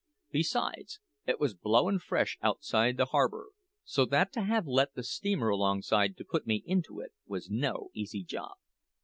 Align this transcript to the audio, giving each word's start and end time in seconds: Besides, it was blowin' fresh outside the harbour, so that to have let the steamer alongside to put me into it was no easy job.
Besides, 0.31 0.99
it 1.27 1.39
was 1.39 1.53
blowin' 1.53 1.99
fresh 1.99 2.39
outside 2.41 2.97
the 2.97 3.05
harbour, 3.13 3.49
so 3.83 4.03
that 4.05 4.31
to 4.33 4.41
have 4.41 4.65
let 4.65 4.95
the 4.95 5.03
steamer 5.03 5.49
alongside 5.49 6.17
to 6.17 6.25
put 6.25 6.47
me 6.47 6.63
into 6.65 6.99
it 7.01 7.11
was 7.27 7.51
no 7.51 7.91
easy 7.93 8.23
job. 8.23 8.53